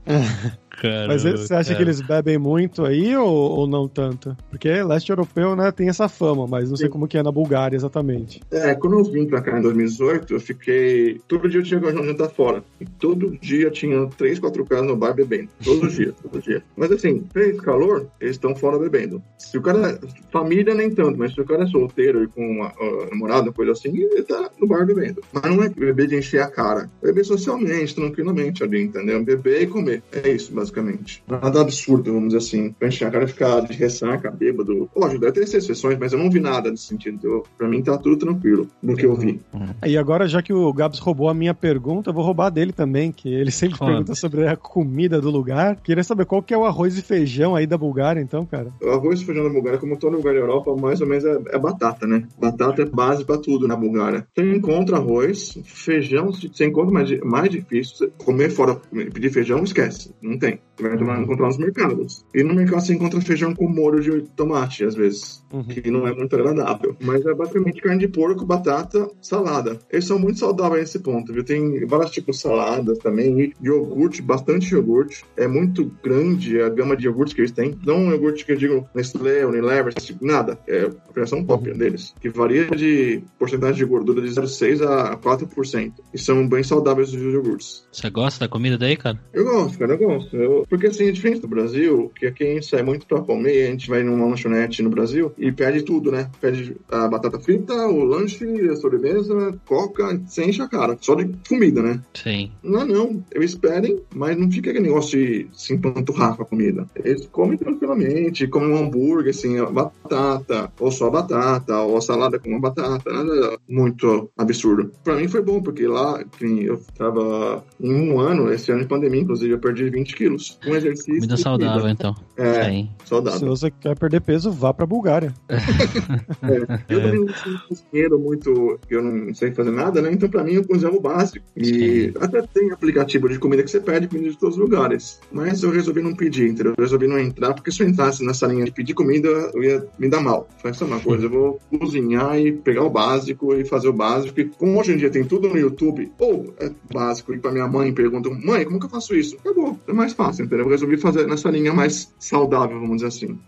[1.08, 4.36] Mas você acha que eles bebem muito aí ou, ou não tanto?
[4.50, 6.92] Porque leste europeu, né, tem essa fama, mas não sei Sim.
[6.92, 8.42] como que é na Bulgária exatamente.
[8.52, 11.20] É, quando eu vim pra cá em 2018, eu fiquei.
[11.28, 12.64] Todo dia eu tinha que jantar fora.
[12.80, 15.50] E todo dia tinha três, quatro caras no bar bebendo.
[15.64, 16.64] Todo dia, todo dia.
[16.76, 19.22] Mas assim, fez calor, eles estão fora bebendo.
[19.38, 20.00] Se o cara.
[20.32, 23.72] Família nem tanto, mas se o cara é solteiro e com uma uh, namorada, coisa
[23.72, 25.22] assim, ele tá no bar bebendo.
[25.32, 26.90] Mas não é beber de encher a cara.
[27.02, 29.24] Beber socialmente, tranquilamente ali, entendeu?
[29.24, 30.04] Beber e comer.
[30.12, 31.24] É isso, basicamente.
[31.28, 32.72] Nada absurdo, vamos dizer assim.
[32.74, 34.90] Pra encher a cara e ficar de ressaca, bêbado.
[34.96, 37.44] Lógico, deve ter exceções, mas eu não vi nada nesse sentido.
[37.58, 39.40] Pra mim tá tudo tranquilo do que eu vi.
[39.86, 43.12] E agora, já que o Gabs roubou a minha pergunta, eu vou roubar dele também,
[43.12, 43.92] que ele sempre Foda.
[43.92, 45.78] pergunta sobre a comida do lugar.
[45.78, 48.72] Queria saber qual que é o arroz e feijão aí da Bulgária, então, cara.
[48.82, 51.38] O arroz e feijão da Bulgária, como todo lugar da Europa, mais ou menos é,
[51.50, 52.24] é batata, né?
[52.40, 54.28] Batata é base pra tudo na Bulgária.
[54.36, 58.12] Você encontra arroz, feijão, se você encontra mais, mais difícil.
[58.18, 58.76] Comer fora,
[59.14, 60.12] pedir feijão, esquece.
[60.22, 60.57] Não tem.
[60.58, 62.26] right Você vai tomar- encontrar nos mercados.
[62.34, 65.44] E no mercado você encontra feijão com molho de tomate, às vezes.
[65.52, 65.64] Uhum.
[65.64, 66.96] Que não é muito agradável.
[67.02, 69.80] Mas é basicamente carne de porco, batata, salada.
[69.92, 71.44] Eles são muito saudáveis nesse ponto, viu?
[71.44, 73.54] Tem vários tipos de saladas também.
[73.64, 75.24] Iogurte, bastante iogurte.
[75.36, 77.76] É muito grande a gama de iogurtes que eles têm.
[77.86, 80.60] Não um iogurte que eu digo Nestlé, Unilever, tipo, nada.
[80.68, 82.14] É a versão top deles.
[82.22, 85.94] Que varia de porcentagem de gordura de 0,6% a 4%.
[86.14, 87.86] E são bem saudáveis os iogurtes.
[87.92, 89.20] Você gosta da comida daí, cara?
[89.34, 90.36] Eu gosto, cara, eu gosto.
[90.36, 93.68] Eu- Porque assim, é diferente do Brasil, que aqui a gente sai muito pra comer,
[93.68, 96.30] a gente vai numa lanchonete no Brasil e pede tudo, né?
[96.40, 100.98] Pede a batata frita, o lanche, a sobremesa, coca, sem encher a cara.
[101.00, 102.02] Só de comida, né?
[102.14, 102.52] Sim.
[102.64, 103.24] Não, não.
[103.34, 106.88] Eles pedem, mas não fica aquele negócio de se empanturrar com a comida.
[106.96, 112.02] Eles comem tranquilamente, comem um hambúrguer, assim, a batata, ou só a batata, ou a
[112.02, 114.92] salada com uma batata, nada muito absurdo.
[115.04, 118.88] Pra mim foi bom, porque lá, nem eu tava em um ano, esse ano de
[118.88, 120.57] pandemia, inclusive, eu perdi 20 quilos.
[120.64, 121.16] Com exercício.
[121.16, 122.16] Comida saudável, então.
[122.36, 122.90] É, Sim.
[123.04, 123.48] Se saudável.
[123.48, 125.34] você quer perder peso, vá pra Bulgária.
[126.44, 126.94] É.
[126.94, 128.80] Eu também não sou um cozinheiro muito.
[128.90, 130.12] Eu não sei fazer nada, né?
[130.12, 131.44] Então, pra mim, eu cozinho o básico.
[131.56, 135.20] E até tem aplicativo de comida que você pede comida de todos os lugares.
[135.32, 136.74] Mas eu resolvi não pedir, entendeu?
[136.78, 139.88] Eu resolvi não entrar, porque se eu entrasse nessa linha de pedir comida, eu ia
[139.98, 140.48] me dar mal.
[140.58, 141.26] Falei, sabe uma coisa?
[141.26, 144.40] Eu vou cozinhar e pegar o básico e fazer o básico.
[144.40, 147.68] E como hoje em dia tem tudo no YouTube, ou é básico, e pra minha
[147.68, 149.36] mãe perguntam, mãe, como que eu faço isso?
[149.38, 149.78] Acabou.
[149.88, 153.40] É mais fácil, Eu resolvi fazer nessa linha mais saudável, vamos dizer assim.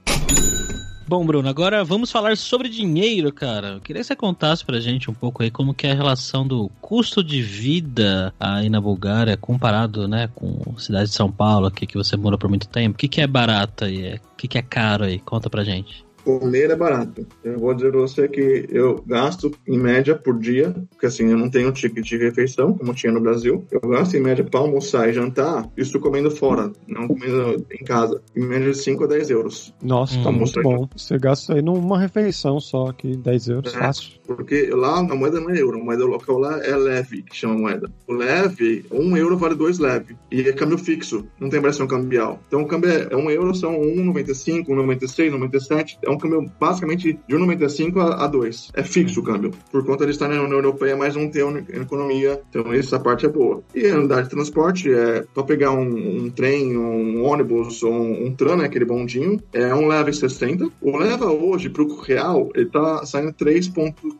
[1.09, 3.69] Bom, Bruno, agora vamos falar sobre dinheiro, cara.
[3.69, 6.45] Eu queria que você contasse pra gente um pouco aí como que é a relação
[6.45, 11.65] do custo de vida aí na Bulgária comparado, né, com a cidade de São Paulo,
[11.65, 12.95] aqui que você mora por muito tempo.
[12.95, 14.17] O que que é barato aí?
[14.17, 15.17] O que que é caro aí?
[15.17, 16.05] Conta pra gente.
[16.37, 17.25] Comer é barato.
[17.43, 21.37] Eu vou dizer pra você que eu gasto em média por dia, porque assim, eu
[21.37, 23.65] não tenho ticket de refeição, como tinha no Brasil.
[23.71, 28.21] Eu gasto em média para almoçar e jantar, isso comendo fora, não comendo em casa.
[28.35, 29.73] Em média de 5 a 10 euros.
[29.81, 30.87] Nossa, tá muito bom.
[30.95, 34.18] Você gasta aí numa refeição só, que 10 euros, é, fácil.
[34.35, 37.55] Porque lá a moeda não é euro, a moeda local lá é leve, que chama
[37.55, 37.89] moeda.
[38.07, 40.15] O leve, um euro vale dois leve.
[40.31, 42.39] E é câmbio fixo, não tem variação cambial.
[42.47, 45.97] Então o câmbio é, um euro, são 1,95, 1,96, 1,97.
[46.03, 48.71] É um câmbio basicamente de 1,95 a, a 2.
[48.75, 49.51] É fixo o câmbio.
[49.71, 52.39] Por conta de estar na União Europeia, mas não ter economia.
[52.49, 53.63] Então essa parte é boa.
[53.73, 58.35] E andar de transporte é para pegar um, um, trem, um ônibus ou um, um
[58.35, 60.69] tram, né, aquele bondinho, é um leve 60.
[60.79, 63.33] O leva hoje pro real, ele tá saindo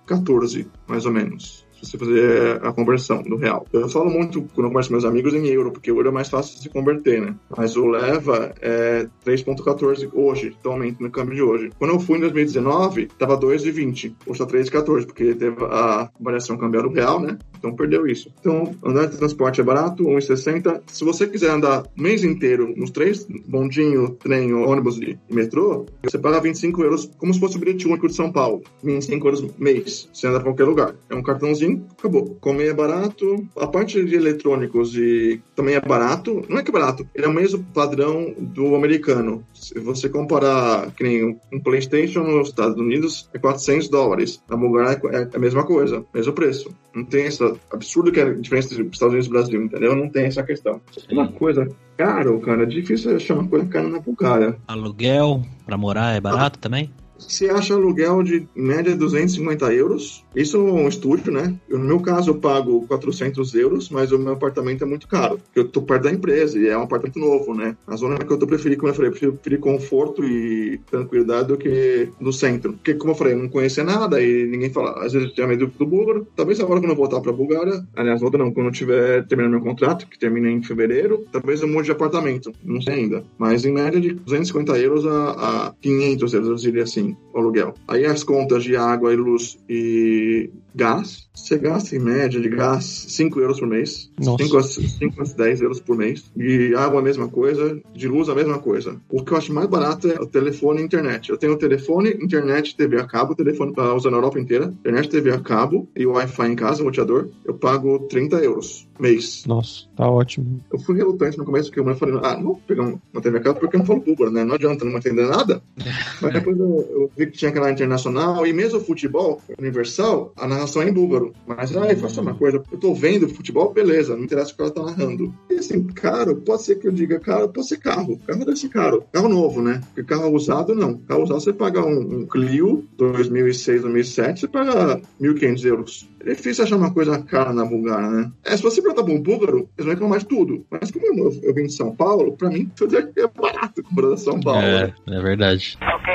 [0.09, 3.65] 3,14, mais ou menos se você fazer a conversão do real.
[3.71, 6.11] Eu falo muito quando eu converso com meus amigos em euro, porque o euro é
[6.11, 7.35] mais fácil de se converter, né?
[7.55, 11.69] Mas o leva é 3,14 hoje, atualmente, no câmbio de hoje.
[11.77, 16.83] Quando eu fui em 2019, tava 2,20, hoje tá 3,14, porque teve a variação cambial
[16.83, 17.37] do real, né?
[17.57, 18.31] Então perdeu isso.
[18.39, 20.81] Então, andar de transporte é barato, 1,60.
[20.87, 26.17] Se você quiser andar o mês inteiro nos três, bondinho, trem, ônibus e metrô, você
[26.17, 28.61] paga 25 euros, como se fosse o bilhete único de São Paulo.
[28.83, 30.95] 25 euros mês, você anda pra qualquer lugar.
[31.09, 32.37] É um cartãozinho acabou.
[32.39, 33.47] Comer é barato.
[33.57, 36.43] A parte de eletrônicos e também é barato.
[36.49, 39.43] Não é que é barato, ele é o mesmo padrão do americano.
[39.53, 44.41] Se você comparar que nem um PlayStation nos Estados Unidos, é 400 dólares.
[44.49, 46.71] Na Bulgária é a mesma coisa, mesmo preço.
[46.93, 49.95] Não tem essa absurdo que é a diferença entre Estados Unidos e Brasil, entendeu?
[49.95, 50.81] Não tem essa questão.
[51.11, 54.57] Uma coisa caro, cara, é difícil achar uma coisa cara na Bulgária.
[54.67, 56.61] Aluguel para morar é barato ah.
[56.61, 56.89] também?
[57.19, 60.25] Você acha aluguel de média 250 euros.
[60.35, 61.53] Isso é um estúdio, né?
[61.67, 65.39] Eu, no meu caso, eu pago 400 euros, mas o meu apartamento é muito caro.
[65.55, 67.75] Eu tô perto da empresa e é um apartamento novo, né?
[67.85, 71.57] A zona que eu tô preferindo, como eu falei, eu prefiro conforto e tranquilidade do
[71.57, 72.73] que no centro.
[72.73, 75.05] Porque, como eu falei, eu não conhecia nada e ninguém fala.
[75.05, 76.27] Às vezes eu tinha medo do búlgaro.
[76.35, 79.61] Talvez agora, quando eu voltar pra Bulgária, aliás, volta não, quando eu tiver terminando meu
[79.61, 82.51] contrato, que termina em fevereiro, talvez eu mude de apartamento.
[82.63, 83.23] Não sei ainda.
[83.37, 87.73] Mas em média de 250 euros a, a 500 euros, eu diria assim o aluguel.
[87.87, 92.85] Aí as contas de água e luz e gás, você gasta em média de gás
[93.09, 94.09] 5 euros por mês.
[94.19, 96.23] 5 a, 5 a 10 euros por mês.
[96.37, 98.95] E água a mesma coisa, de luz a mesma coisa.
[99.09, 101.29] O que eu acho mais barato é o telefone e internet.
[101.29, 105.31] Eu tenho telefone, internet, TV a cabo, telefone para usar na Europa inteira, internet, TV
[105.31, 107.27] a cabo e Wi-Fi em casa, roteador.
[107.43, 109.43] Eu pago 30 euros mês.
[109.45, 110.59] Nossa, tá ótimo.
[110.71, 113.41] Eu fui relutante no começo, porque eu falei, ah, não vou pegar uma TV a
[113.41, 114.43] cabo porque eu não falo búlgaro, né?
[114.43, 115.61] Não adianta, não entender nada.
[116.21, 120.47] Mas depois eu, eu, vi que tinha canal internacional e mesmo o futebol universal, a
[120.47, 121.33] narração é em búlgaro.
[121.47, 124.71] Mas aí, faça uma coisa, eu tô vendo futebol, beleza, não interessa o que ela
[124.71, 125.33] tá narrando.
[125.49, 128.19] E assim, caro, pode ser que eu diga caro, pode ser carro.
[128.27, 129.03] Carro deve ser caro.
[129.11, 129.81] Carro novo, né?
[129.87, 130.97] Porque carro usado, não.
[130.99, 136.09] Carro usado, você paga um, um Clio 2006, 2007, você paga 1.500 euros.
[136.25, 138.31] É difícil achar uma coisa cara na Bulgária, né?
[138.43, 140.65] É, se você perguntar pra um búlgaro, eles vão reclamar de tudo.
[140.69, 144.17] Mas como eu, eu vim de São Paulo, pra mim, tudo é barato comparado a
[144.17, 144.61] São Paulo.
[144.61, 144.93] É, né?
[145.07, 145.77] é verdade.
[145.81, 146.13] Ok,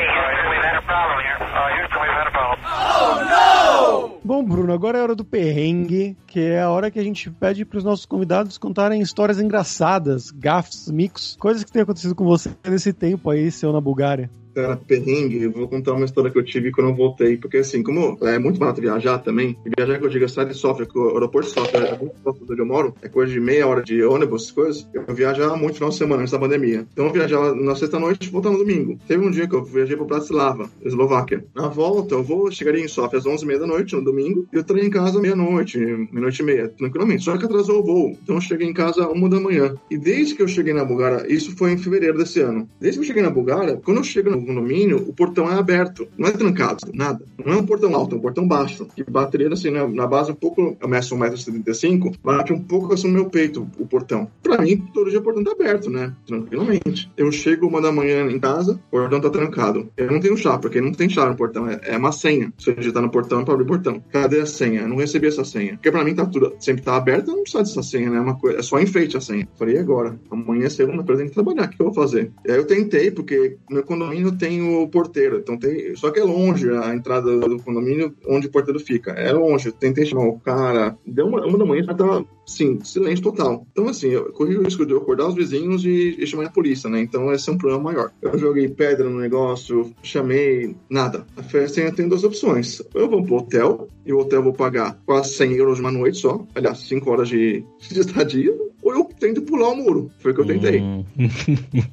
[4.25, 7.63] Bom, Bruno, agora é hora do perrengue, que é a hora que a gente pede
[7.63, 12.51] para os nossos convidados contarem histórias engraçadas, gafs, micos, coisas que têm acontecido com você
[12.67, 16.45] nesse tempo aí, seu na Bulgária era perrengue, eu vou contar uma história que eu
[16.45, 17.37] tive quando eu voltei.
[17.37, 20.87] Porque, assim, como é muito barato viajar também, viajar que eu digo, sai de sofre,
[20.87, 23.83] que o aeroporto sofre, é muito próximo onde eu moro, é coisa de meia hora
[23.83, 24.87] de ônibus, coisas.
[24.93, 26.87] Eu viajava muito final de semana antes da pandemia.
[26.93, 28.99] Então eu viajava na sexta-noite e voltava no domingo.
[29.07, 31.45] Teve um dia que eu viajei para Bratislava, Eslováquia.
[31.55, 34.61] Na volta, eu vou, chegaria em Sofia às 11h30 da noite, no domingo, e eu
[34.61, 37.25] estaria em casa meia-noite, meia-noite e meia, tranquilamente.
[37.25, 38.19] Só que atrasou o voo.
[38.23, 39.75] Então eu cheguei em casa uma da manhã.
[39.91, 42.69] E desde que eu cheguei na Bulgária, isso foi em fevereiro desse ano.
[42.81, 46.09] Desde que eu cheguei na Bulgária, quando eu chego no condomínio, o portão é aberto,
[46.17, 47.25] não é trancado, nada.
[47.45, 48.87] Não é um portão alto, é um portão baixo.
[48.95, 53.09] Que bateria, assim, na, na base um pouco, eu meço 1,75m, bate um pouco assim
[53.09, 54.29] no meu peito o portão.
[54.43, 56.13] Pra mim, todo dia o portão tá aberto, né?
[56.27, 57.11] Tranquilamente.
[57.17, 59.89] Eu chego uma da manhã em casa, o portão tá trancado.
[59.97, 62.53] Eu não tenho chave, porque não tem chave no portão, é, é uma senha.
[62.59, 64.03] Se eu digitar no portão é pra abrir o portão.
[64.11, 64.83] Cadê a senha?
[64.83, 65.75] Eu não recebi essa senha.
[65.75, 68.17] Porque pra mim tá tudo, sempre tá aberto, eu não precisa dessa senha, né?
[68.17, 69.49] É, uma coisa, é só enfeite a senha.
[69.59, 70.19] Falei, agora?
[70.31, 72.31] Amanhã segunda, eu que trabalhar, o que eu vou fazer?
[72.47, 76.25] E aí eu tentei, porque meu condomínio tem o porteiro, então tem, só que é
[76.25, 79.73] longe a entrada do condomínio onde o porteiro fica, é longe.
[79.73, 83.67] Tentei chamar o cara, deu uma, uma da manhã, já tava, sim, silêncio total.
[83.73, 86.89] Então, assim, eu corri o risco de acordar os vizinhos e, e chamar a polícia,
[86.91, 87.01] né?
[87.01, 88.11] Então, esse é um problema maior.
[88.21, 91.27] Eu joguei pedra no negócio, chamei, nada.
[91.37, 92.83] A festa assim, tem duas opções.
[92.95, 96.19] Eu vou pro hotel, e o hotel eu vou pagar quase 100 euros uma noite
[96.19, 100.11] só, aliás, 5 horas de, de estadia, ou eu tento pular o muro.
[100.19, 100.81] Foi o que eu tentei.
[100.81, 101.05] Hum.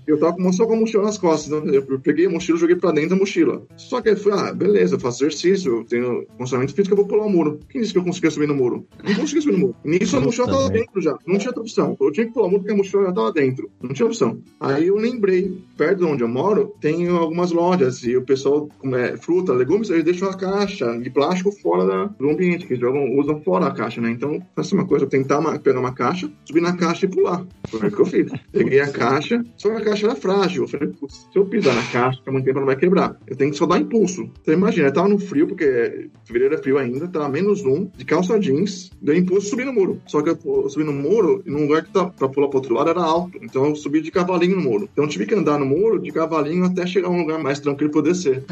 [0.06, 1.64] Eu tava com, só com a mochila nas costas.
[1.64, 1.78] Né?
[1.78, 3.64] Eu peguei a mochila e joguei pra dentro da mochila.
[3.78, 7.08] Só que aí foi, ah, beleza, eu faço exercício, eu tenho condicionamento físico, eu vou
[7.08, 7.60] pular o muro.
[7.70, 8.86] Quem disse que eu conseguia subir no muro?
[9.04, 9.76] Não conseguia subir no muro.
[9.86, 11.18] Nisso a mochila tava dentro já.
[11.26, 11.96] Não tinha outra opção.
[12.00, 13.70] Eu tinha que pular o muro porque a mochila já tava dentro.
[13.82, 14.42] Não tinha opção.
[14.60, 18.96] Aí eu lembrei, perto de onde eu moro, tem algumas lojas e o pessoal, como
[18.96, 23.18] é fruta, legumes, eles deixam a caixa de plástico fora da, do ambiente, que jogam,
[23.18, 24.12] usam fora a caixa, né?
[24.12, 27.46] Então, faço uma coisa, eu tentar uma, pegar uma caixa, subir na caixa e pular.
[27.70, 28.32] Foi o que eu fiz.
[28.52, 30.64] Peguei a caixa, só que a caixa era frágil.
[30.64, 33.16] Eu falei, putz, se eu pisar na caixa, há muito tempo ela não vai quebrar.
[33.28, 34.30] Eu tenho que só dar impulso.
[34.42, 38.04] Então imagina, eu tava no frio, porque fevereiro é frio ainda, tava menos um, de
[38.04, 40.02] calça jeans, deu impulso e subi no muro.
[40.08, 42.90] Só que eu subi no muro, num lugar que tá, pra pular pro outro lado
[42.90, 43.38] era alto.
[43.42, 44.90] Então eu subi de cavalinho no muro.
[44.92, 47.60] Então eu tive que andar no muro de cavalinho até chegar a um lugar mais
[47.60, 48.44] tranquilo pra eu descer.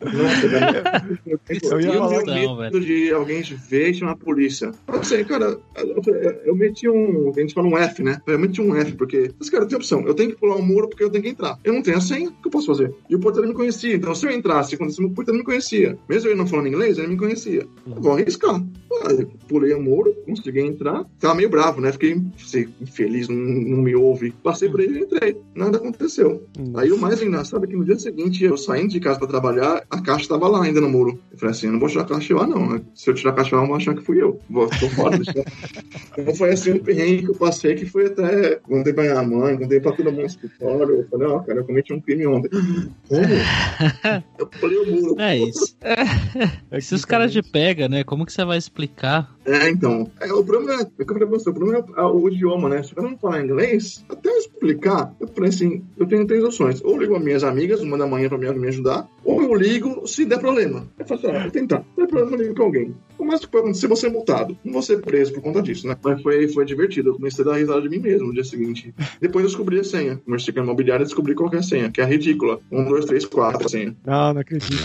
[0.00, 0.82] Nossa, velho.
[1.26, 1.38] Eu,
[1.72, 4.72] Eu ia eu falar tenho não, medo de alguém ver e chamar a polícia.
[4.88, 6.02] Eu sei, cara, eu,
[6.44, 7.32] eu meti um.
[7.34, 8.20] A gente fala um F, né?
[8.26, 9.30] Eu meti um F, porque.
[9.38, 10.02] Mas, cara, tem opção.
[10.06, 11.58] Eu tenho que pular um muro porque eu tenho que entrar.
[11.64, 12.94] Eu não tenho a senha, o que eu posso fazer?
[13.08, 13.94] E o porteiro me conhecia.
[13.94, 15.98] Então, se eu entrasse, quando o porteiro me conhecia.
[16.08, 17.66] Mesmo ele não falando inglês, ele me conhecia.
[17.86, 18.62] Eu vou arriscar.
[19.04, 21.04] Ah, eu pulei o muro, consegui entrar.
[21.18, 21.92] Tava meio bravo, né?
[21.92, 24.32] Fiquei sei, infeliz, não, não me ouve.
[24.42, 25.36] Passei por ele e entrei.
[25.54, 26.46] Nada aconteceu.
[26.74, 29.84] Aí o mais engraçado é que no dia seguinte, eu saindo de casa pra trabalhar,
[29.90, 31.18] a caixa tava lá ainda no muro.
[31.30, 32.70] Eu falei assim: eu não vou tirar a caixa lá, não.
[32.70, 32.82] né?
[32.94, 34.38] Se eu tirar a caixa lá, vão achar que fui eu.
[34.48, 35.18] Vou, tô fora.
[35.18, 35.32] deixa
[36.16, 38.56] então foi assim um perrengue que eu passei que foi até.
[38.56, 40.96] Contei pra minha mãe, contei pra todo mundo no escritório.
[40.96, 42.50] Eu falei: ó, cara, eu cometi um crime ontem.
[43.08, 43.24] Como?
[44.38, 45.20] Eu pulei o muro.
[45.20, 45.76] É isso.
[46.80, 48.04] Se os caras te pegam, né?
[48.04, 49.34] Como que você vai explicar?
[49.44, 50.10] É, então.
[50.20, 52.82] É, o problema é, é eu você, o problema é o idioma, né?
[52.82, 56.82] Se eu não falar inglês, até eu explicar, eu falei assim, eu tenho três opções.
[56.84, 60.06] Ou ligo as minhas amigas, uma da manhã pra me, me ajudar, ou eu ligo
[60.06, 60.86] se der problema.
[60.98, 61.80] Eu falo assim, ah, vou tentar.
[61.80, 62.94] Se der problema, eu ligo pra alguém.
[63.18, 64.56] O mais que pode acontecer é você multado.
[64.64, 65.96] Não vou ser preso por conta disso, né?
[66.02, 67.10] Mas foi, foi divertido.
[67.10, 68.94] Eu comecei a dar risada de mim mesmo no dia seguinte.
[69.20, 70.20] Depois eu descobri a senha.
[70.24, 72.58] Comecei com a imobiliária e descobri qual que é senha, que é ridícula.
[72.70, 73.96] Um, dois, três, quatro a senha.
[74.04, 74.82] Não, não acredito.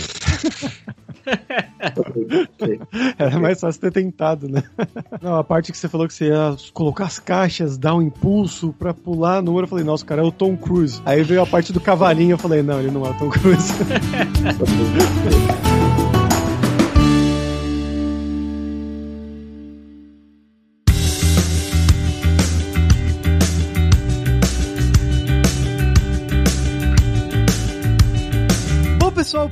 [3.18, 4.62] Era mais fácil ter tentado, né?
[5.22, 8.74] Não, a parte que você falou que você ia colocar as caixas, dar um impulso
[8.78, 11.00] pra pular no muro, eu falei, nossa, cara, é o Tom Cruise.
[11.04, 13.72] Aí veio a parte do cavalinho, eu falei, não, ele não é o Tom Cruise.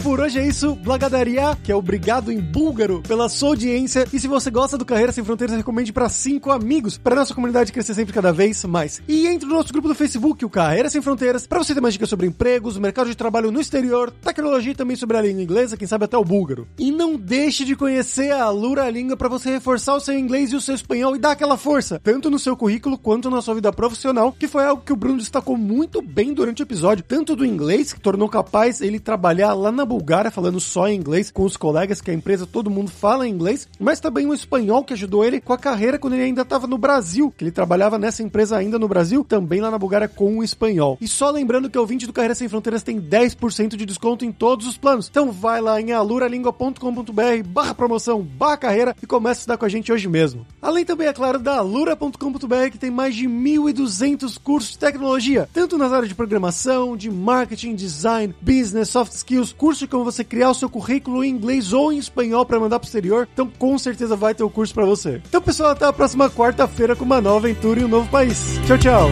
[0.02, 0.74] Por hoje é isso.
[0.76, 4.06] Blagadaria, que é obrigado em búlgaro pela sua audiência.
[4.12, 7.72] E se você gosta do Carreira Sem Fronteiras, recomende para cinco amigos, para nossa comunidade
[7.72, 9.02] crescer sempre cada vez mais.
[9.08, 11.94] E entre no nosso grupo do Facebook, o Carreira Sem Fronteiras, para você ter mais
[11.94, 15.76] dicas sobre empregos, mercado de trabalho no exterior, tecnologia e também sobre a língua inglesa,
[15.76, 16.68] quem sabe até o búlgaro.
[16.78, 20.56] E não deixe de conhecer a Alura Língua para você reforçar o seu inglês e
[20.56, 23.72] o seu espanhol e dar aquela força, tanto no seu currículo quanto na sua vida
[23.72, 27.44] profissional, que foi algo que o Bruno destacou muito bem durante o episódio, tanto do
[27.44, 31.56] inglês, que tornou capaz ele trabalhar lá na Bulgária falando só em inglês com os
[31.56, 35.40] colegas, que a empresa todo mundo fala inglês, mas também o espanhol que ajudou ele
[35.40, 38.78] com a carreira quando ele ainda estava no Brasil, que ele trabalhava nessa empresa ainda
[38.78, 40.98] no Brasil, também lá na Bulgária com o espanhol.
[41.00, 44.32] E só lembrando que o ouvinte do Carreira Sem Fronteiras tem 10% de desconto em
[44.32, 45.08] todos os planos.
[45.08, 49.68] Então vai lá em aluralingua.com.br barra promoção, barra carreira e começa a estudar com a
[49.68, 50.46] gente hoje mesmo.
[50.60, 55.78] Além também, é claro, da alura.com.br que tem mais de 1.200 cursos de tecnologia, tanto
[55.78, 60.54] nas áreas de programação, de marketing, design, business, soft skills, curso como você criar o
[60.54, 63.28] seu currículo em inglês ou em espanhol para mandar pro exterior.
[63.32, 65.20] Então com certeza vai ter o curso para você.
[65.28, 68.60] Então pessoal, até a próxima quarta-feira com uma nova aventura em um novo país.
[68.64, 69.10] Tchau, tchau.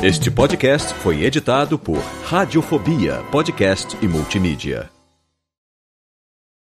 [0.00, 4.97] Este podcast foi editado por Radiofobia, podcast e multimídia.